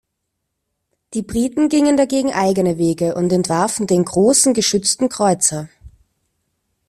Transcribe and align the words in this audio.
Die 1.13 1.21
Briten 1.21 1.69
gingen 1.69 1.95
dagegen 1.95 2.31
eigene 2.33 2.79
Wege 2.79 3.13
und 3.13 3.31
entwarfen 3.31 3.85
den 3.85 4.03
„Großen 4.03 4.55
Geschützten 4.55 5.09
Kreuzer“. 5.09 5.69